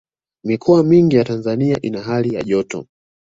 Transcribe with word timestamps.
mikoa 0.43 0.83
mingi 0.83 1.15
ya 1.15 1.23
tanzania 1.23 1.81
ina 1.81 2.01
hali 2.01 2.35
ya 2.35 2.43
joto 2.43 2.87